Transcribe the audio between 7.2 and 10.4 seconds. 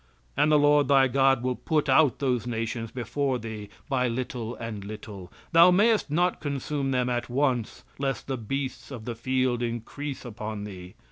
once, lest the beasts of the field increase